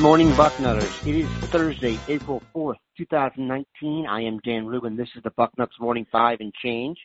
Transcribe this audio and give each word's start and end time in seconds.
Good 0.00 0.04
morning, 0.04 0.34
Bucknutters. 0.34 0.94
It 1.04 1.10
is 1.10 1.28
Thursday, 1.52 2.02
April 2.08 2.42
4th, 2.56 2.76
2019. 2.96 4.06
I 4.06 4.22
am 4.22 4.38
Dan 4.46 4.64
Rubin. 4.64 4.96
This 4.96 5.10
is 5.14 5.22
the 5.22 5.30
Bucknuts 5.32 5.78
Morning 5.78 6.06
5 6.10 6.38
and 6.40 6.54
Change. 6.54 6.96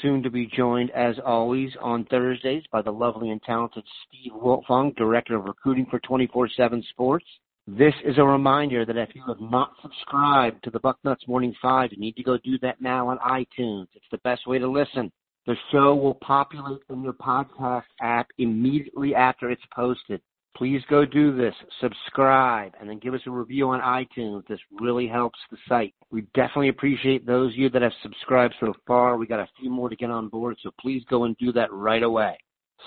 Soon 0.00 0.22
to 0.22 0.30
be 0.30 0.46
joined, 0.46 0.92
as 0.92 1.16
always, 1.26 1.70
on 1.82 2.04
Thursdays 2.04 2.62
by 2.70 2.82
the 2.82 2.92
lovely 2.92 3.30
and 3.30 3.42
talented 3.42 3.82
Steve 4.06 4.30
Wiltfong, 4.30 4.94
Director 4.94 5.34
of 5.34 5.46
Recruiting 5.46 5.88
for 5.90 5.98
24-7 6.08 6.84
Sports. 6.90 7.24
This 7.66 7.94
is 8.04 8.16
a 8.16 8.22
reminder 8.22 8.86
that 8.86 8.96
if 8.96 9.08
you 9.16 9.24
have 9.26 9.40
not 9.40 9.72
subscribed 9.82 10.62
to 10.62 10.70
the 10.70 10.78
Bucknuts 10.78 11.26
Morning 11.26 11.52
5, 11.60 11.90
you 11.90 11.98
need 11.98 12.14
to 12.14 12.22
go 12.22 12.38
do 12.44 12.60
that 12.62 12.80
now 12.80 13.08
on 13.08 13.18
iTunes. 13.18 13.88
It's 13.94 14.06
the 14.12 14.18
best 14.18 14.46
way 14.46 14.60
to 14.60 14.68
listen. 14.68 15.10
The 15.48 15.56
show 15.72 15.96
will 15.96 16.14
populate 16.14 16.82
in 16.90 17.02
your 17.02 17.14
podcast 17.14 17.86
app 18.00 18.28
immediately 18.38 19.16
after 19.16 19.50
it's 19.50 19.66
posted. 19.74 20.20
Please 20.56 20.80
go 20.88 21.04
do 21.04 21.36
this, 21.36 21.54
subscribe, 21.82 22.72
and 22.80 22.88
then 22.88 22.98
give 22.98 23.12
us 23.12 23.20
a 23.26 23.30
review 23.30 23.68
on 23.68 23.80
iTunes. 23.80 24.46
This 24.46 24.58
really 24.80 25.06
helps 25.06 25.38
the 25.50 25.58
site. 25.68 25.92
We 26.10 26.22
definitely 26.34 26.70
appreciate 26.70 27.26
those 27.26 27.52
of 27.52 27.58
you 27.58 27.68
that 27.70 27.82
have 27.82 27.92
subscribed 28.02 28.54
so 28.58 28.72
far. 28.86 29.18
We 29.18 29.26
got 29.26 29.40
a 29.40 29.48
few 29.60 29.68
more 29.68 29.90
to 29.90 29.96
get 29.96 30.10
on 30.10 30.28
board, 30.28 30.56
so 30.62 30.70
please 30.80 31.02
go 31.10 31.24
and 31.24 31.36
do 31.36 31.52
that 31.52 31.70
right 31.72 32.02
away. 32.02 32.38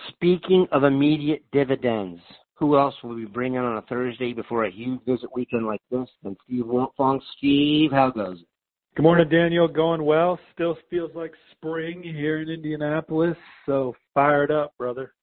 Speaking 0.09 0.67
of 0.71 0.83
immediate 0.83 1.43
dividends, 1.51 2.19
who 2.55 2.75
else 2.75 2.95
will 3.03 3.13
we 3.13 3.25
bring 3.25 3.53
in 3.53 3.61
on 3.61 3.77
a 3.77 3.83
Thursday 3.83 4.33
before 4.33 4.65
a 4.65 4.71
huge 4.71 4.99
visit 5.05 5.29
weekend 5.35 5.67
like 5.67 5.81
this 5.91 6.09
than 6.23 6.35
Steve 6.45 6.65
Wiltfong? 6.65 7.19
Steve, 7.37 7.91
how 7.91 8.09
goes 8.09 8.39
it? 8.41 8.47
Good 8.95 9.03
morning, 9.03 9.29
Daniel. 9.29 9.67
Going 9.67 10.03
well. 10.03 10.39
Still 10.55 10.75
feels 10.89 11.11
like 11.13 11.33
spring 11.51 12.01
here 12.01 12.41
in 12.41 12.49
Indianapolis, 12.49 13.37
so 13.67 13.95
fired 14.15 14.49
up, 14.49 14.73
brother. 14.77 15.13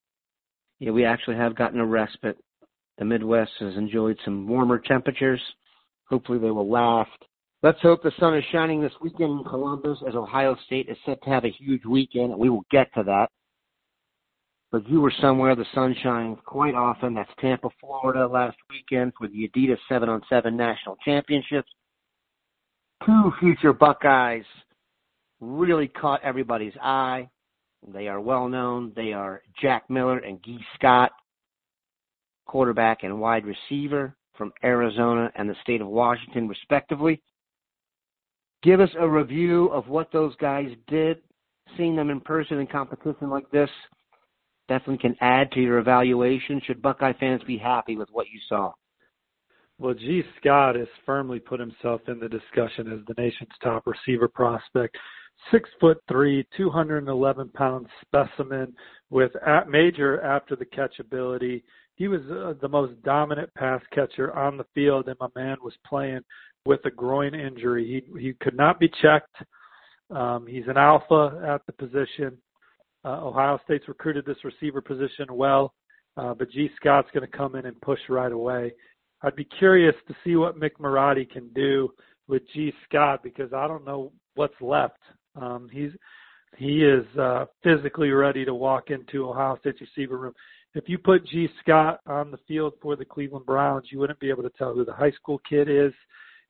Yeah, 0.79 0.91
we 0.91 1.05
actually 1.05 1.37
have 1.37 1.55
gotten 1.55 1.79
a 1.79 1.85
respite. 1.85 2.37
The 2.97 3.05
Midwest 3.05 3.51
has 3.59 3.75
enjoyed 3.75 4.17
some 4.25 4.47
warmer 4.47 4.79
temperatures. 4.79 5.41
Hopefully 6.09 6.39
they 6.39 6.51
will 6.51 6.69
last. 6.69 7.11
Let's 7.63 7.81
hope 7.81 8.03
the 8.03 8.11
sun 8.19 8.35
is 8.37 8.43
shining 8.51 8.81
this 8.81 8.93
weekend 9.01 9.39
in 9.39 9.43
Columbus 9.43 9.99
as 10.07 10.15
Ohio 10.15 10.55
State 10.65 10.89
is 10.89 10.97
set 11.05 11.21
to 11.23 11.29
have 11.29 11.43
a 11.43 11.51
huge 11.51 11.85
weekend, 11.85 12.31
and 12.31 12.39
we 12.39 12.49
will 12.49 12.65
get 12.71 12.93
to 12.95 13.03
that. 13.03 13.29
But 14.71 14.87
you 14.89 14.99
were 15.01 15.13
somewhere 15.21 15.55
the 15.55 15.65
sun 15.73 15.95
shines 16.03 16.37
quite 16.45 16.75
often. 16.75 17.13
That's 17.13 17.29
Tampa, 17.39 17.69
Florida 17.79 18.27
last 18.27 18.57
weekend 18.69 19.13
for 19.17 19.27
the 19.27 19.49
Adidas 19.49 19.77
7 19.87 20.09
on 20.09 20.21
7 20.29 20.55
National 20.55 20.97
Championships. 21.05 21.69
Two 23.05 23.31
future 23.39 23.73
Buckeyes 23.73 24.43
really 25.39 25.87
caught 25.87 26.21
everybody's 26.23 26.73
eye. 26.81 27.29
They 27.93 28.07
are 28.07 28.19
well 28.19 28.49
known. 28.49 28.91
They 28.95 29.13
are 29.13 29.41
Jack 29.61 29.89
Miller 29.89 30.17
and 30.17 30.43
Gee 30.43 30.59
Scott, 30.75 31.11
quarterback 32.47 33.03
and 33.03 33.19
wide 33.19 33.43
receiver 33.45 34.15
from 34.37 34.51
Arizona 34.63 35.31
and 35.35 35.49
the 35.49 35.55
state 35.61 35.81
of 35.81 35.87
Washington, 35.87 36.47
respectively. 36.47 37.21
Give 38.63 38.79
us 38.79 38.89
a 38.99 39.07
review 39.07 39.67
of 39.67 39.87
what 39.87 40.11
those 40.11 40.35
guys 40.37 40.69
did. 40.87 41.17
Seeing 41.75 41.95
them 41.95 42.09
in 42.09 42.21
person 42.21 42.59
in 42.59 42.67
competition 42.67 43.29
like 43.29 43.49
this 43.51 43.69
definitely 44.67 44.97
can 44.97 45.15
add 45.21 45.51
to 45.51 45.61
your 45.61 45.79
evaluation. 45.79 46.61
Should 46.65 46.81
Buckeye 46.81 47.13
fans 47.19 47.41
be 47.45 47.57
happy 47.57 47.97
with 47.97 48.09
what 48.11 48.27
you 48.27 48.39
saw? 48.47 48.71
Well, 49.79 49.93
Gee 49.93 50.23
Scott 50.39 50.75
has 50.75 50.87
firmly 51.05 51.39
put 51.39 51.59
himself 51.59 52.01
in 52.07 52.19
the 52.19 52.29
discussion 52.29 52.91
as 52.91 53.05
the 53.05 53.21
nation's 53.21 53.51
top 53.61 53.85
receiver 53.85 54.27
prospect 54.27 54.97
six 55.51 55.69
foot 55.79 56.01
three, 56.07 56.45
211 56.55 57.49
pound 57.49 57.87
specimen 58.01 58.73
with 59.09 59.31
major 59.67 60.21
after 60.21 60.55
the 60.55 60.65
catch 60.65 60.99
ability. 60.99 61.63
He 61.97 62.07
was 62.07 62.21
uh, 62.31 62.53
the 62.61 62.69
most 62.69 63.01
dominant 63.03 63.53
pass 63.55 63.81
catcher 63.93 64.33
on 64.35 64.55
the 64.55 64.65
field, 64.75 65.07
and 65.07 65.17
my 65.19 65.27
man 65.35 65.57
was 65.63 65.73
playing 65.85 66.21
with 66.63 66.79
a 66.85 66.91
groin 66.91 67.33
injury. 67.33 68.03
He 68.13 68.19
he 68.19 68.33
could 68.33 68.55
not 68.55 68.79
be 68.79 68.89
checked. 69.01 69.35
Um, 70.11 70.45
he's 70.47 70.67
an 70.67 70.77
alpha 70.77 71.41
at 71.45 71.65
the 71.65 71.73
position. 71.73 72.37
Uh, 73.03 73.25
Ohio 73.25 73.59
State's 73.65 73.87
recruited 73.87 74.25
this 74.25 74.43
receiver 74.43 74.81
position 74.81 75.25
well, 75.31 75.73
uh, 76.17 76.33
but 76.33 76.51
Gee 76.51 76.69
Scott's 76.75 77.09
going 77.13 77.29
to 77.29 77.37
come 77.37 77.55
in 77.55 77.65
and 77.65 77.79
push 77.81 77.99
right 78.09 78.31
away. 78.31 78.73
I'd 79.23 79.35
be 79.35 79.47
curious 79.57 79.95
to 80.07 80.15
see 80.23 80.35
what 80.35 80.59
Mick 80.59 80.73
Marotti 80.79 81.29
can 81.29 81.49
do 81.49 81.89
with 82.27 82.43
Gee 82.53 82.73
Scott 82.87 83.23
because 83.23 83.53
I 83.53 83.67
don't 83.67 83.85
know 83.85 84.11
what's 84.35 84.59
left. 84.61 84.99
Um, 85.35 85.67
he's 85.71 85.91
he 86.57 86.83
is 86.83 87.05
uh, 87.17 87.45
physically 87.63 88.09
ready 88.11 88.45
to 88.45 88.53
walk 88.53 88.89
into 88.89 89.29
Ohio 89.29 89.57
State's 89.59 89.81
receiver 89.81 90.17
room. 90.17 90.33
If 90.77 90.87
you 90.87 90.99
put 90.99 91.25
Gee 91.25 91.49
Scott 91.63 92.01
on 92.05 92.29
the 92.29 92.37
field 92.47 92.73
for 92.83 92.95
the 92.95 93.03
Cleveland 93.03 93.47
Browns, 93.47 93.87
you 93.89 93.97
wouldn't 93.97 94.19
be 94.19 94.29
able 94.29 94.43
to 94.43 94.51
tell 94.59 94.75
who 94.75 94.85
the 94.85 94.93
high 94.93 95.09
school 95.09 95.41
kid 95.49 95.67
is. 95.67 95.91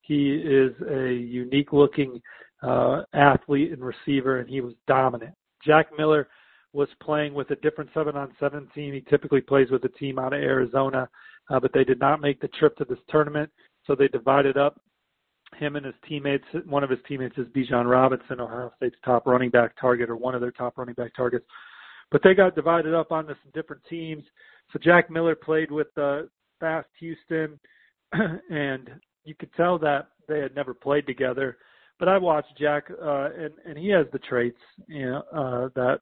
He 0.01 0.31
is 0.31 0.73
a 0.81 1.13
unique 1.13 1.71
looking 1.71 2.21
uh, 2.61 3.03
athlete 3.13 3.71
and 3.71 3.81
receiver, 3.81 4.39
and 4.39 4.49
he 4.49 4.59
was 4.59 4.73
dominant. 4.85 5.33
Jack 5.65 5.87
Miller 5.97 6.27
was 6.73 6.89
playing 7.01 7.35
with 7.35 7.51
a 7.51 7.55
different 7.55 7.89
seven 7.93 8.17
on 8.17 8.33
seven 8.37 8.67
team. 8.75 8.93
He 8.93 8.99
typically 9.09 9.39
plays 9.39 9.71
with 9.71 9.85
a 9.85 9.89
team 9.97 10.19
out 10.19 10.33
of 10.33 10.41
Arizona, 10.41 11.07
uh, 11.49 11.61
but 11.61 11.71
they 11.73 11.85
did 11.85 12.01
not 12.01 12.19
make 12.19 12.41
the 12.41 12.49
trip 12.49 12.75
to 12.77 12.85
this 12.85 12.99
tournament, 13.07 13.49
so 13.85 13.95
they 13.95 14.09
divided 14.09 14.57
up 14.57 14.81
him 15.55 15.75
and 15.75 15.85
his 15.85 15.95
teammates, 16.07 16.43
one 16.65 16.83
of 16.83 16.89
his 16.89 16.99
teammates 17.07 17.37
is 17.37 17.47
Bijan 17.47 17.89
Robinson, 17.89 18.41
Ohio 18.41 18.71
State's 18.77 18.97
top 19.03 19.25
running 19.25 19.49
back 19.49 19.79
target, 19.79 20.09
or 20.09 20.15
one 20.15 20.35
of 20.35 20.41
their 20.41 20.51
top 20.51 20.77
running 20.77 20.95
back 20.95 21.15
targets. 21.15 21.45
But 22.11 22.21
they 22.23 22.33
got 22.33 22.55
divided 22.55 22.93
up 22.93 23.11
onto 23.11 23.33
some 23.33 23.51
different 23.53 23.81
teams. 23.89 24.23
So 24.71 24.79
Jack 24.81 25.09
Miller 25.09 25.35
played 25.35 25.71
with 25.71 25.87
uh, 25.97 26.23
Fast 26.59 26.87
Houston, 26.99 27.59
and 28.49 28.89
you 29.23 29.35
could 29.35 29.53
tell 29.53 29.77
that 29.79 30.07
they 30.27 30.39
had 30.39 30.55
never 30.55 30.73
played 30.73 31.05
together. 31.05 31.57
But 31.99 32.07
I 32.07 32.17
watched 32.17 32.57
Jack, 32.59 32.85
uh, 32.91 33.29
and 33.37 33.53
and 33.65 33.77
he 33.77 33.89
has 33.89 34.05
the 34.13 34.19
traits, 34.19 34.59
you 34.87 35.05
know, 35.05 35.23
uh, 35.33 35.69
that 35.75 35.99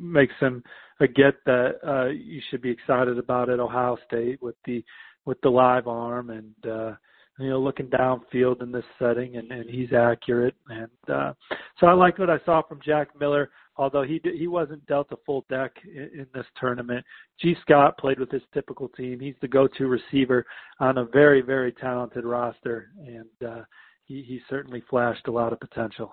makes 0.00 0.34
him 0.40 0.62
a 1.00 1.06
get 1.06 1.34
that 1.44 1.74
uh, 1.86 2.06
you 2.06 2.40
should 2.50 2.62
be 2.62 2.70
excited 2.70 3.18
about 3.18 3.50
at 3.50 3.60
Ohio 3.60 3.98
State 4.06 4.42
with 4.42 4.56
the 4.64 4.82
with 5.26 5.40
the 5.42 5.48
live 5.48 5.88
arm 5.88 6.30
and 6.30 6.72
uh, 6.72 6.92
you 7.38 7.50
know, 7.50 7.60
looking 7.60 7.86
downfield 7.86 8.62
in 8.62 8.72
this 8.72 8.84
setting, 8.98 9.36
and, 9.36 9.50
and 9.50 9.68
he's 9.68 9.92
accurate. 9.92 10.54
And 10.68 11.14
uh, 11.14 11.32
so 11.78 11.86
I 11.86 11.92
liked 11.92 12.18
what 12.18 12.30
I 12.30 12.38
saw 12.44 12.62
from 12.62 12.80
Jack 12.84 13.08
Miller, 13.18 13.50
although 13.76 14.02
he 14.02 14.20
he 14.34 14.46
wasn't 14.46 14.86
dealt 14.86 15.12
a 15.12 15.16
full 15.26 15.44
deck 15.50 15.72
in, 15.84 16.10
in 16.20 16.26
this 16.34 16.46
tournament. 16.58 17.04
Gee 17.40 17.56
Scott 17.62 17.98
played 17.98 18.18
with 18.18 18.30
his 18.30 18.42
typical 18.54 18.88
team. 18.88 19.20
He's 19.20 19.34
the 19.40 19.48
go-to 19.48 19.86
receiver 19.86 20.46
on 20.80 20.98
a 20.98 21.04
very 21.04 21.42
very 21.42 21.72
talented 21.72 22.24
roster, 22.24 22.88
and 23.06 23.48
uh, 23.48 23.62
he 24.04 24.22
he 24.22 24.40
certainly 24.48 24.82
flashed 24.88 25.28
a 25.28 25.32
lot 25.32 25.52
of 25.52 25.60
potential. 25.60 26.12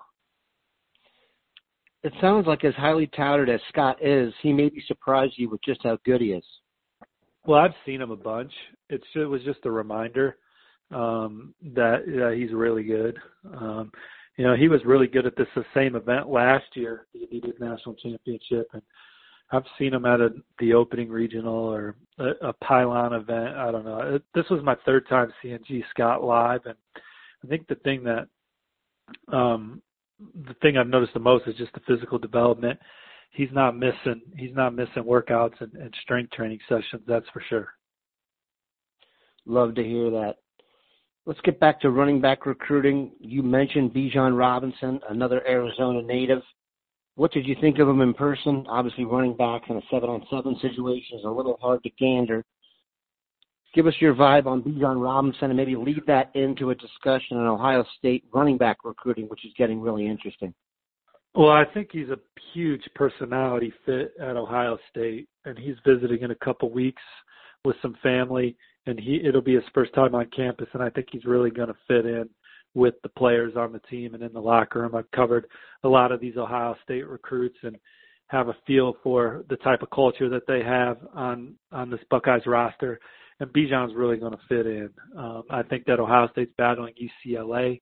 It 2.02 2.12
sounds 2.20 2.46
like 2.46 2.64
as 2.64 2.74
highly 2.74 3.06
touted 3.06 3.48
as 3.48 3.60
Scott 3.70 3.96
is, 4.04 4.34
he 4.42 4.52
maybe 4.52 4.84
surprised 4.86 5.34
you 5.38 5.48
with 5.48 5.62
just 5.64 5.80
how 5.84 5.96
good 6.04 6.20
he 6.20 6.32
is. 6.32 6.44
Well, 7.46 7.60
I've 7.60 7.72
seen 7.86 8.02
him 8.02 8.10
a 8.10 8.16
bunch. 8.16 8.52
It's, 8.90 9.06
it 9.14 9.24
was 9.24 9.42
just 9.42 9.64
a 9.64 9.70
reminder 9.70 10.36
um, 10.90 11.54
that 11.74 12.02
uh, 12.24 12.30
he's 12.30 12.52
really 12.52 12.84
good. 12.84 13.16
Um, 13.56 13.90
you 14.36 14.44
know, 14.44 14.56
he 14.56 14.68
was 14.68 14.80
really 14.84 15.06
good 15.06 15.26
at 15.26 15.36
this 15.36 15.46
the 15.54 15.64
same 15.74 15.94
event 15.94 16.28
last 16.28 16.64
year, 16.74 17.06
the 17.12 17.20
Adidas 17.20 17.60
National 17.60 17.94
Championship, 17.94 18.68
and 18.72 18.82
I've 19.52 19.64
seen 19.78 19.94
him 19.94 20.06
at 20.06 20.20
a, 20.20 20.30
the 20.58 20.74
opening 20.74 21.08
regional 21.08 21.54
or 21.54 21.94
a, 22.18 22.48
a 22.48 22.52
pylon 22.54 23.12
event. 23.12 23.56
I 23.56 23.70
don't 23.70 23.84
know. 23.84 24.00
It, 24.16 24.22
this 24.34 24.46
was 24.50 24.62
my 24.64 24.76
third 24.84 25.08
time 25.08 25.32
seeing 25.40 25.58
Gee 25.66 25.84
Scott 25.90 26.24
live, 26.24 26.60
and 26.64 26.74
I 27.44 27.46
think 27.46 27.68
the 27.68 27.76
thing 27.76 28.02
that 28.04 28.28
um, 29.32 29.82
the 30.46 30.54
thing 30.62 30.76
I've 30.76 30.86
noticed 30.88 31.14
the 31.14 31.20
most 31.20 31.46
is 31.46 31.56
just 31.56 31.72
the 31.74 31.80
physical 31.86 32.18
development. 32.18 32.78
He's 33.30 33.50
not 33.52 33.76
missing. 33.76 34.22
He's 34.36 34.54
not 34.54 34.74
missing 34.74 35.02
workouts 35.02 35.60
and, 35.60 35.72
and 35.74 35.94
strength 36.02 36.32
training 36.32 36.60
sessions. 36.68 37.02
That's 37.06 37.28
for 37.32 37.42
sure. 37.48 37.68
Love 39.46 39.74
to 39.74 39.84
hear 39.84 40.10
that. 40.10 40.36
Let's 41.26 41.40
get 41.40 41.58
back 41.58 41.80
to 41.80 41.90
running 41.90 42.20
back 42.20 42.44
recruiting. 42.44 43.12
You 43.18 43.42
mentioned 43.42 43.94
Bijan 43.94 44.36
Robinson, 44.36 45.00
another 45.08 45.46
Arizona 45.48 46.02
native. 46.02 46.42
What 47.14 47.32
did 47.32 47.46
you 47.46 47.56
think 47.62 47.78
of 47.78 47.88
him 47.88 48.02
in 48.02 48.12
person? 48.12 48.66
Obviously, 48.68 49.06
running 49.06 49.34
back 49.34 49.62
in 49.70 49.76
a 49.76 49.80
seven 49.90 50.10
on 50.10 50.26
seven 50.30 50.54
situation 50.60 51.18
is 51.18 51.24
a 51.24 51.30
little 51.30 51.56
hard 51.62 51.82
to 51.84 51.90
gander. 51.98 52.44
Give 53.74 53.86
us 53.86 53.94
your 54.00 54.14
vibe 54.14 54.44
on 54.44 54.62
Bijan 54.62 55.02
Robinson 55.02 55.50
and 55.50 55.56
maybe 55.56 55.76
lead 55.76 56.02
that 56.06 56.30
into 56.34 56.70
a 56.70 56.74
discussion 56.74 57.38
on 57.38 57.46
Ohio 57.46 57.84
State 57.98 58.24
running 58.34 58.58
back 58.58 58.78
recruiting, 58.84 59.24
which 59.28 59.46
is 59.46 59.52
getting 59.56 59.80
really 59.80 60.06
interesting. 60.06 60.52
Well, 61.34 61.50
I 61.50 61.64
think 61.72 61.88
he's 61.90 62.10
a 62.10 62.18
huge 62.52 62.82
personality 62.94 63.72
fit 63.86 64.12
at 64.20 64.36
Ohio 64.36 64.78
State, 64.90 65.26
and 65.46 65.58
he's 65.58 65.74
visiting 65.86 66.20
in 66.20 66.32
a 66.32 66.36
couple 66.36 66.70
weeks 66.70 67.02
with 67.64 67.76
some 67.80 67.96
family 68.02 68.56
and 68.86 68.98
he 68.98 69.20
it'll 69.26 69.40
be 69.40 69.54
his 69.54 69.64
first 69.72 69.94
time 69.94 70.14
on 70.14 70.26
campus 70.34 70.68
and 70.74 70.82
I 70.82 70.90
think 70.90 71.08
he's 71.10 71.24
really 71.24 71.50
going 71.50 71.68
to 71.68 71.76
fit 71.88 72.06
in 72.06 72.28
with 72.74 72.94
the 73.02 73.08
players 73.10 73.54
on 73.56 73.72
the 73.72 73.78
team 73.90 74.14
and 74.14 74.22
in 74.22 74.32
the 74.32 74.40
locker 74.40 74.80
room. 74.80 74.94
I've 74.94 75.10
covered 75.12 75.46
a 75.84 75.88
lot 75.88 76.12
of 76.12 76.20
these 76.20 76.36
Ohio 76.36 76.76
State 76.82 77.06
recruits 77.06 77.56
and 77.62 77.76
have 78.28 78.48
a 78.48 78.56
feel 78.66 78.96
for 79.02 79.44
the 79.48 79.56
type 79.56 79.82
of 79.82 79.90
culture 79.90 80.28
that 80.28 80.46
they 80.46 80.62
have 80.62 80.98
on 81.14 81.54
on 81.72 81.90
this 81.90 82.00
Buckeyes 82.10 82.46
roster. 82.46 82.98
and 83.40 83.50
Bijan's 83.52 83.94
really 83.94 84.16
going 84.16 84.32
to 84.32 84.40
fit 84.48 84.66
in. 84.66 84.90
Um, 85.16 85.44
I 85.50 85.62
think 85.62 85.84
that 85.86 86.00
Ohio 86.00 86.28
State's 86.32 86.52
battling 86.58 86.94
UCLA 87.26 87.80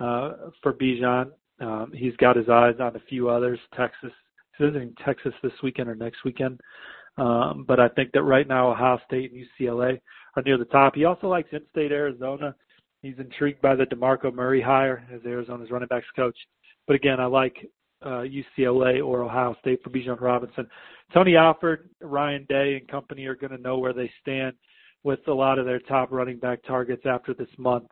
uh, 0.00 0.50
for 0.62 0.72
Bijan. 0.74 1.30
Um, 1.60 1.90
he's 1.94 2.16
got 2.16 2.36
his 2.36 2.48
eyes 2.48 2.74
on 2.80 2.96
a 2.96 3.02
few 3.08 3.30
others. 3.30 3.58
Texas, 3.74 4.12
he's 4.58 4.66
visiting 4.66 4.94
Texas 5.04 5.32
this 5.42 5.52
weekend 5.62 5.88
or 5.88 5.94
next 5.94 6.24
weekend. 6.24 6.60
Um, 7.16 7.64
but 7.66 7.80
I 7.80 7.88
think 7.88 8.12
that 8.12 8.22
right 8.22 8.46
now 8.46 8.72
Ohio 8.72 8.98
State 9.06 9.32
and 9.32 9.46
UCLA 9.58 10.00
are 10.36 10.42
near 10.42 10.58
the 10.58 10.64
top. 10.66 10.94
He 10.94 11.04
also 11.04 11.28
likes 11.28 11.48
in-state 11.52 11.92
Arizona. 11.92 12.54
He's 13.02 13.18
intrigued 13.18 13.60
by 13.62 13.74
the 13.74 13.84
DeMarco 13.84 14.32
Murray 14.32 14.60
hire 14.60 15.06
as 15.12 15.20
Arizona's 15.24 15.70
running 15.70 15.88
backs 15.88 16.06
coach. 16.14 16.36
But 16.86 16.96
again, 16.96 17.20
I 17.20 17.26
like 17.26 17.56
uh, 18.02 18.24
UCLA 18.58 19.04
or 19.04 19.22
Ohio 19.22 19.56
State 19.60 19.82
for 19.82 19.90
Bijan 19.90 20.20
Robinson. 20.20 20.68
Tony 21.14 21.36
Alford, 21.36 21.88
Ryan 22.00 22.46
Day, 22.48 22.76
and 22.78 22.88
company 22.88 23.26
are 23.26 23.34
going 23.34 23.52
to 23.52 23.58
know 23.58 23.78
where 23.78 23.92
they 23.92 24.10
stand 24.20 24.54
with 25.02 25.20
a 25.28 25.32
lot 25.32 25.58
of 25.58 25.66
their 25.66 25.80
top 25.80 26.10
running 26.10 26.38
back 26.38 26.62
targets 26.64 27.02
after 27.06 27.32
this 27.32 27.48
month 27.58 27.86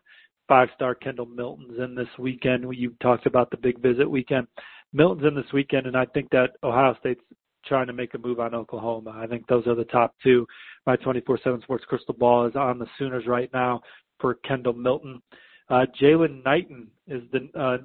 five 0.49 0.69
star 0.75 0.94
Kendall 0.94 1.26
Milton's 1.26 1.79
in 1.79 1.94
this 1.94 2.08
weekend. 2.19 2.67
You 2.76 2.94
talked 3.00 3.26
about 3.26 3.50
the 3.50 3.56
big 3.56 3.81
visit 3.81 4.08
weekend. 4.08 4.46
Milton's 4.93 5.26
in 5.26 5.35
this 5.35 5.52
weekend, 5.52 5.87
and 5.87 5.96
I 5.96 6.05
think 6.06 6.31
that 6.31 6.50
Ohio 6.62 6.94
State's 7.00 7.23
trying 7.66 7.87
to 7.87 7.93
make 7.93 8.14
a 8.14 8.19
move 8.19 8.40
on 8.40 8.55
Oklahoma. 8.55 9.14
I 9.16 9.26
think 9.26 9.46
those 9.46 9.66
are 9.66 9.75
the 9.75 9.84
top 9.84 10.14
two. 10.22 10.46
My 10.87 10.96
24 10.96 11.40
7 11.43 11.62
Sports 11.62 11.84
Crystal 11.88 12.14
Ball 12.14 12.46
is 12.46 12.56
on 12.56 12.78
the 12.78 12.87
Sooners 12.99 13.26
right 13.26 13.50
now 13.52 13.81
for 14.20 14.34
Kendall 14.46 14.72
Milton. 14.75 15.20
Uh, 15.69 15.87
Jaylan 16.00 16.44
Knighton 16.44 16.88
is 17.06 17.22
the 17.32 17.49
uh, 17.58 17.78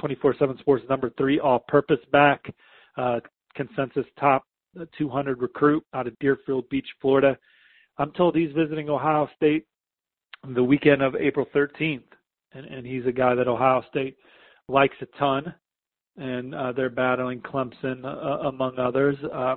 24 0.00 0.30
uh, 0.30 0.38
7 0.38 0.58
Sports 0.58 0.84
number 0.88 1.10
three 1.16 1.38
all 1.38 1.60
purpose 1.68 2.00
back, 2.12 2.52
uh, 2.96 3.20
consensus 3.54 4.06
top 4.18 4.44
200 4.98 5.40
recruit 5.40 5.84
out 5.94 6.06
of 6.06 6.18
Deerfield 6.18 6.68
Beach, 6.68 6.86
Florida. 7.00 7.36
I'm 7.98 8.12
told 8.12 8.36
he's 8.36 8.52
visiting 8.52 8.90
Ohio 8.90 9.28
State 9.36 9.66
the 10.54 10.62
weekend 10.62 11.02
of 11.02 11.16
April 11.16 11.46
13th, 11.54 12.02
and, 12.52 12.66
and 12.66 12.86
he's 12.86 13.06
a 13.06 13.12
guy 13.12 13.34
that 13.34 13.48
Ohio 13.48 13.82
State 13.88 14.16
likes 14.68 14.96
a 15.00 15.06
ton, 15.18 15.54
and 16.16 16.54
uh, 16.54 16.72
they're 16.72 16.90
battling 16.90 17.40
Clemson 17.40 18.04
uh, 18.04 18.48
among 18.48 18.78
others. 18.78 19.16
Uh, 19.32 19.56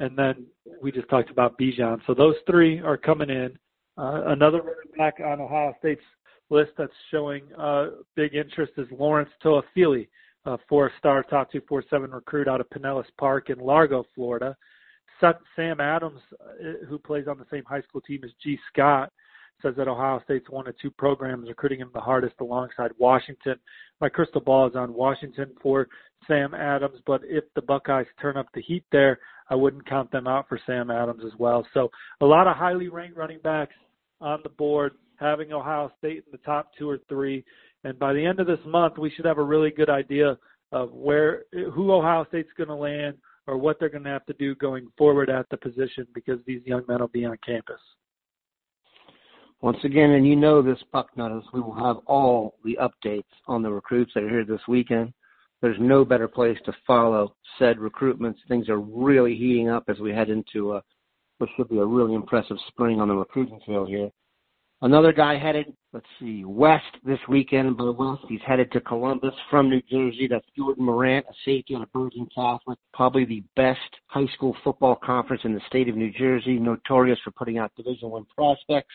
and 0.00 0.16
then 0.16 0.46
we 0.82 0.90
just 0.90 1.08
talked 1.08 1.30
about 1.30 1.58
Bijan. 1.58 2.00
So 2.06 2.14
those 2.14 2.34
three 2.46 2.80
are 2.80 2.96
coming 2.96 3.30
in. 3.30 3.56
Uh, 3.96 4.22
another 4.28 4.58
running 4.58 4.96
back 4.96 5.14
on 5.24 5.40
Ohio 5.40 5.74
State's 5.78 6.02
list 6.50 6.72
that's 6.76 6.92
showing 7.10 7.42
uh, 7.58 7.88
big 8.16 8.34
interest 8.34 8.72
is 8.78 8.86
Lawrence 8.90 9.30
Toafili, 9.44 10.08
a 10.44 10.58
four-star 10.68 11.22
top 11.24 11.52
247 11.52 12.10
recruit 12.10 12.48
out 12.48 12.60
of 12.60 12.68
Pinellas 12.70 13.04
Park 13.18 13.50
in 13.50 13.58
Largo, 13.58 14.04
Florida. 14.14 14.56
Sam 15.54 15.80
Adams, 15.80 16.20
uh, 16.40 16.84
who 16.88 16.98
plays 16.98 17.28
on 17.28 17.38
the 17.38 17.46
same 17.48 17.62
high 17.64 17.82
school 17.82 18.00
team 18.00 18.22
as 18.24 18.30
Gee 18.42 18.58
Scott, 18.72 19.12
says 19.62 19.74
that 19.76 19.88
Ohio 19.88 20.20
State's 20.24 20.50
one 20.50 20.66
of 20.66 20.74
two 20.78 20.90
programs 20.90 21.48
recruiting 21.48 21.80
him 21.80 21.90
the 21.94 22.00
hardest 22.00 22.34
alongside 22.40 22.90
Washington. 22.98 23.54
My 24.00 24.08
crystal 24.08 24.40
ball 24.40 24.68
is 24.68 24.76
on 24.76 24.92
Washington 24.92 25.50
for 25.62 25.88
Sam 26.26 26.54
Adams, 26.54 26.98
but 27.06 27.20
if 27.24 27.44
the 27.54 27.62
Buckeyes 27.62 28.06
turn 28.20 28.36
up 28.36 28.46
the 28.54 28.62
heat 28.62 28.84
there, 28.92 29.18
I 29.48 29.54
wouldn't 29.54 29.88
count 29.88 30.10
them 30.10 30.26
out 30.26 30.48
for 30.48 30.60
Sam 30.66 30.90
Adams 30.90 31.22
as 31.24 31.38
well. 31.38 31.66
So 31.74 31.90
a 32.20 32.26
lot 32.26 32.46
of 32.46 32.56
highly 32.56 32.88
ranked 32.88 33.16
running 33.16 33.40
backs 33.42 33.74
on 34.20 34.40
the 34.42 34.48
board, 34.50 34.92
having 35.16 35.52
Ohio 35.52 35.92
State 35.98 36.24
in 36.26 36.32
the 36.32 36.38
top 36.38 36.70
two 36.78 36.88
or 36.88 36.98
three. 37.08 37.44
And 37.84 37.98
by 37.98 38.12
the 38.12 38.24
end 38.24 38.40
of 38.40 38.46
this 38.46 38.60
month, 38.66 38.98
we 38.98 39.10
should 39.10 39.24
have 39.24 39.38
a 39.38 39.42
really 39.42 39.70
good 39.70 39.90
idea 39.90 40.38
of 40.70 40.92
where 40.92 41.44
who 41.52 41.92
Ohio 41.92 42.24
State's 42.28 42.52
going 42.56 42.68
to 42.68 42.74
land 42.74 43.16
or 43.46 43.58
what 43.58 43.78
they're 43.78 43.88
going 43.88 44.04
to 44.04 44.10
have 44.10 44.24
to 44.26 44.32
do 44.34 44.54
going 44.54 44.88
forward 44.96 45.28
at 45.28 45.48
the 45.50 45.56
position 45.56 46.06
because 46.14 46.38
these 46.46 46.62
young 46.64 46.82
men 46.88 47.00
will 47.00 47.08
be 47.08 47.24
on 47.24 47.36
campus. 47.44 47.80
Once 49.62 49.78
again, 49.84 50.10
and 50.10 50.26
you 50.26 50.34
know 50.34 50.60
this, 50.60 50.82
Bucknutters, 50.92 51.44
we 51.52 51.60
will 51.60 51.72
have 51.72 51.98
all 52.06 52.56
the 52.64 52.76
updates 52.82 53.22
on 53.46 53.62
the 53.62 53.70
recruits 53.70 54.10
that 54.12 54.24
are 54.24 54.28
here 54.28 54.44
this 54.44 54.60
weekend. 54.66 55.12
There's 55.60 55.76
no 55.78 56.04
better 56.04 56.26
place 56.26 56.58
to 56.64 56.72
follow 56.84 57.36
said 57.60 57.76
recruitments. 57.76 58.38
Things 58.48 58.68
are 58.68 58.80
really 58.80 59.36
heating 59.36 59.68
up 59.68 59.84
as 59.86 60.00
we 60.00 60.10
head 60.10 60.30
into 60.30 60.72
a, 60.72 60.82
what 61.38 61.48
should 61.56 61.68
be 61.68 61.78
a 61.78 61.84
really 61.84 62.14
impressive 62.14 62.56
spring 62.66 63.00
on 63.00 63.06
the 63.06 63.14
recruiting 63.14 63.60
trail 63.64 63.86
here. 63.86 64.10
Another 64.80 65.12
guy 65.12 65.38
headed, 65.38 65.72
let's 65.92 66.06
see, 66.18 66.44
west 66.44 66.96
this 67.04 67.20
weekend. 67.28 67.76
By 67.76 67.90
west, 67.90 68.22
he's 68.28 68.40
headed 68.44 68.72
to 68.72 68.80
Columbus 68.80 69.34
from 69.48 69.70
New 69.70 69.80
Jersey. 69.82 70.26
That's 70.28 70.44
Jordan 70.56 70.86
Morant, 70.86 71.24
a 71.30 71.34
safety 71.44 71.76
on 71.76 71.82
a 71.82 71.86
Bergen 71.86 72.26
Catholic. 72.34 72.80
Probably 72.92 73.24
the 73.24 73.44
best 73.54 73.78
high 74.08 74.26
school 74.34 74.56
football 74.64 74.96
conference 74.96 75.42
in 75.44 75.54
the 75.54 75.60
state 75.68 75.88
of 75.88 75.94
New 75.94 76.10
Jersey, 76.10 76.58
notorious 76.58 77.20
for 77.22 77.30
putting 77.30 77.58
out 77.58 77.70
Division 77.76 78.10
One 78.10 78.26
prospects 78.36 78.92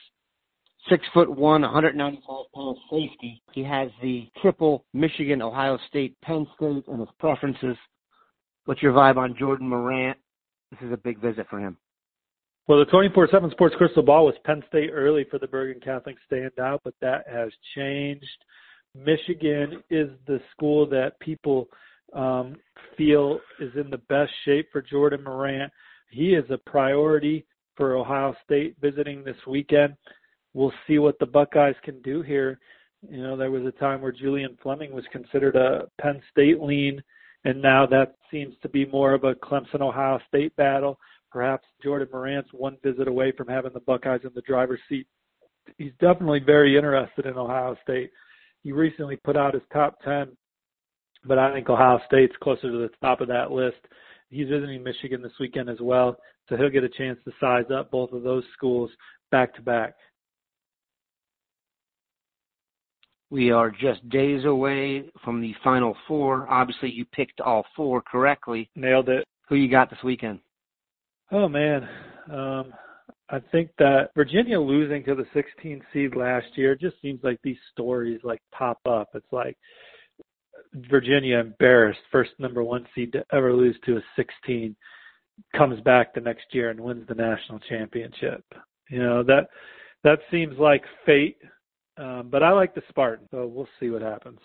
six 0.90 1.06
foot 1.14 1.30
one, 1.30 1.62
195 1.62 2.46
pound 2.54 2.78
safety. 2.90 3.42
He 3.54 3.64
has 3.64 3.90
the 4.02 4.28
triple 4.42 4.86
Michigan, 4.94 5.42
Ohio 5.42 5.78
State, 5.88 6.16
Penn 6.22 6.48
State, 6.56 6.84
and 6.88 7.00
his 7.00 7.10
preferences. 7.20 7.78
What's 8.66 8.82
your 8.82 8.94
vibe 8.94 9.18
on 9.18 9.36
Jordan 9.38 9.70
Morant? 9.70 10.18
This 10.72 10.82
is 10.82 10.92
a 10.92 10.98
big 10.98 11.20
visit 11.20 11.48
for 11.50 11.60
him. 11.60 11.78
Well, 12.68 12.80
the 12.80 12.92
24/7 12.92 13.52
Sports 13.52 13.76
Crystal 13.78 14.04
Ball 14.04 14.26
was 14.26 14.36
Penn 14.44 14.64
State 14.68 14.90
early 14.92 15.24
for 15.26 15.40
the 15.40 15.48
Bergen 15.48 15.82
Catholic 15.82 16.18
standout, 16.30 16.80
but 16.84 16.94
that 17.00 17.28
has 17.28 17.52
changed. 17.76 18.26
Michigan 18.94 19.84
is 19.90 20.10
the 20.26 20.42
school 20.52 20.86
that 20.88 21.20
people 21.20 21.70
um, 22.14 22.58
feel 22.98 23.40
is 23.60 23.72
in 23.76 23.90
the 23.90 24.02
best 24.10 24.32
shape 24.44 24.68
for 24.72 24.82
Jordan 24.82 25.24
Morant. 25.24 25.72
He 26.10 26.34
is 26.34 26.46
a 26.50 26.58
priority 26.58 27.46
for 27.76 27.96
Ohio 27.96 28.36
State 28.44 28.76
visiting 28.82 29.24
this 29.24 29.38
weekend 29.46 29.96
we'll 30.58 30.74
see 30.88 30.98
what 30.98 31.20
the 31.20 31.26
Buckeyes 31.26 31.76
can 31.84 32.02
do 32.02 32.24
here. 32.24 32.60
You 33.08 33.22
know, 33.22 33.38
there 33.38 33.52
was 33.52 33.64
a 33.64 33.80
time 33.80 34.02
where 34.02 34.12
Julian 34.12 34.58
Fleming 34.64 34.92
was 34.92 35.06
considered 35.12 35.56
a 35.56 35.84
Penn 36.02 36.20
State 36.32 36.60
lean, 36.60 37.00
and 37.46 37.62
now 37.62 37.86
that 37.86 38.16
seems 38.32 38.56
to 38.64 38.70
be 38.70 38.84
more 38.84 39.14
of 39.14 39.24
a 39.24 39.36
Clemson 39.36 39.82
Ohio 39.82 40.20
State 40.28 40.56
battle. 40.56 41.00
Perhaps 41.32 41.68
Jordan 41.84 42.08
Morant's 42.12 42.50
one 42.54 42.76
visit 42.84 43.08
away 43.08 43.32
from 43.38 43.48
having 43.48 43.72
the 43.72 43.82
Buckeyes 43.82 44.22
in 44.24 44.32
the 44.34 44.42
driver's 44.42 44.80
seat. 44.90 45.06
He's 45.78 45.92
definitely 46.02 46.42
very 46.44 46.76
interested 46.76 47.28
in 47.28 47.38
Ohio 47.38 47.78
State. 47.84 48.10
He 48.64 48.72
recently 48.72 49.18
put 49.18 49.38
out 49.38 49.54
his 49.54 49.64
top 49.72 50.02
10, 50.04 50.36
but 51.24 51.38
I 51.38 51.54
think 51.54 51.70
Ohio 51.70 52.00
State's 52.08 52.36
closer 52.42 52.72
to 52.72 52.78
the 52.80 52.90
top 53.00 53.22
of 53.22 53.28
that 53.28 53.52
list. 53.52 53.78
He's 54.32 54.50
visiting 54.50 54.84
Michigan 54.84 55.22
this 55.22 55.38
weekend 55.40 55.70
as 55.70 55.80
well, 55.80 56.18
so 56.50 56.58
he'll 56.58 56.72
get 56.72 56.84
a 56.84 56.90
chance 56.90 57.20
to 57.26 57.32
size 57.40 57.70
up 57.72 57.92
both 57.92 58.12
of 58.12 58.24
those 58.24 58.44
schools 58.54 58.90
back 59.30 59.54
to 59.56 59.62
back. 59.62 59.94
We 63.30 63.52
are 63.52 63.70
just 63.70 64.08
days 64.10 64.46
away 64.46 65.10
from 65.24 65.42
the 65.42 65.54
final 65.64 65.96
four. 66.08 66.48
Obviously, 66.50 66.92
you 66.92 67.06
picked 67.06 67.42
all 67.42 67.66
four 67.76 68.02
correctly. 68.02 68.70
Nailed 68.76 69.10
it. 69.10 69.26
Who 69.50 69.56
you 69.56 69.70
got 69.70 69.90
this 69.90 70.04
weekend? 70.04 70.40
Oh 71.32 71.50
man, 71.50 71.88
um, 72.32 72.74
I 73.30 73.40
think 73.52 73.70
that 73.80 74.12
Virginia 74.16 74.60
losing 74.60 75.04
to 75.06 75.16
the 75.16 75.26
16 75.34 75.82
seed 75.92 76.16
last 76.16 76.48
year 76.56 76.76
just 76.76 76.96
seems 77.02 77.20
like 77.24 77.40
these 77.44 77.58
stories 77.74 78.22
like 78.24 78.42
pop 78.52 78.80
up. 78.86 79.10
It's 79.14 79.26
like 79.32 79.58
Virginia 80.74 81.40
embarrassed, 81.40 82.00
first 82.12 82.32
number 82.40 82.64
one 82.64 82.86
seed 82.96 83.12
to 83.14 83.26
ever 83.34 83.54
lose 83.54 83.76
to 83.86 83.98
a 83.98 84.02
16, 84.16 84.76
comes 85.56 85.82
back 85.82 86.14
the 86.14 86.22
next 86.22 86.46
year 86.52 86.70
and 86.70 86.80
wins 86.80 87.06
the 87.08 87.16
national 87.16 87.60
championship. 87.60 88.44
You 88.90 89.00
know 89.00 89.24
that 89.24 89.50
that 90.04 90.20
seems 90.32 90.58
like 90.58 90.84
fate 91.06 91.38
um, 91.98 92.30
but 92.32 92.44
I 92.44 92.52
like 92.52 92.76
the 92.76 92.84
Spartan, 92.90 93.28
so 93.32 93.46
we'll 93.48 93.68
see 93.80 93.90
what 93.90 94.02
happens. 94.02 94.40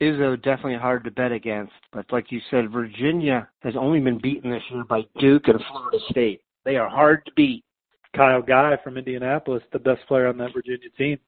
Izzo 0.00 0.36
definitely 0.42 0.78
hard 0.78 1.04
to 1.04 1.10
bet 1.10 1.30
against, 1.30 1.72
but 1.92 2.06
like 2.10 2.32
you 2.32 2.40
said, 2.50 2.72
Virginia 2.72 3.48
has 3.60 3.74
only 3.78 4.00
been 4.00 4.18
beaten 4.18 4.50
this 4.50 4.62
year 4.70 4.84
by 4.84 5.02
Duke 5.20 5.46
and 5.46 5.60
Florida 5.70 5.98
State. 6.10 6.40
They 6.64 6.76
are 6.76 6.88
hard 6.88 7.24
to 7.26 7.32
beat. 7.36 7.64
Kyle 8.14 8.42
Guy 8.42 8.76
from 8.82 8.98
Indianapolis, 8.98 9.62
the 9.72 9.78
best 9.78 10.06
player 10.06 10.26
on 10.26 10.36
that 10.38 10.52
Virginia 10.52 10.90
team. 10.98 11.18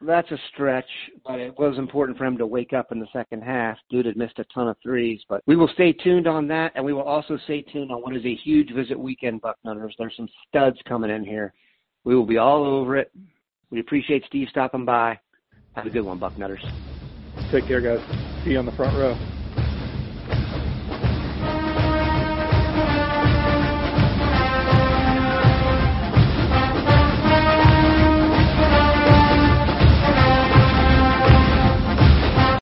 That's 0.00 0.30
a 0.30 0.38
stretch, 0.52 0.88
but 1.24 1.38
it 1.38 1.56
was 1.58 1.78
important 1.78 2.18
for 2.18 2.24
him 2.24 2.36
to 2.38 2.46
wake 2.46 2.72
up 2.72 2.90
in 2.90 2.98
the 2.98 3.06
second 3.12 3.42
half. 3.42 3.78
Dude 3.88 4.06
had 4.06 4.16
missed 4.16 4.38
a 4.38 4.44
ton 4.52 4.68
of 4.68 4.76
threes, 4.82 5.20
but 5.28 5.42
we 5.46 5.56
will 5.56 5.70
stay 5.74 5.92
tuned 5.92 6.26
on 6.26 6.48
that, 6.48 6.72
and 6.74 6.84
we 6.84 6.92
will 6.92 7.02
also 7.02 7.38
stay 7.44 7.62
tuned 7.62 7.92
on 7.92 8.02
what 8.02 8.16
is 8.16 8.24
a 8.24 8.34
huge 8.34 8.72
visit 8.72 8.98
weekend, 8.98 9.40
Bucknutters. 9.42 9.92
There's 9.98 10.16
some 10.16 10.28
studs 10.48 10.76
coming 10.88 11.10
in 11.10 11.24
here. 11.24 11.54
We 12.04 12.16
will 12.16 12.26
be 12.26 12.38
all 12.38 12.64
over 12.64 12.96
it. 12.96 13.12
We 13.72 13.80
appreciate 13.80 14.22
Steve 14.26 14.48
stopping 14.50 14.84
by. 14.84 15.18
Have 15.74 15.86
a 15.86 15.90
good 15.90 16.02
one, 16.02 16.20
Bucknutters. 16.20 16.62
Take 17.50 17.66
care, 17.66 17.80
guys. 17.80 18.00
See 18.44 18.50
you 18.50 18.58
on 18.58 18.66
the 18.66 18.72
front 18.72 18.96
row. 18.96 19.16